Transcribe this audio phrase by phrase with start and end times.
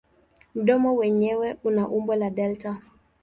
[0.55, 2.81] Mdomo wenyewe una umbo la delta.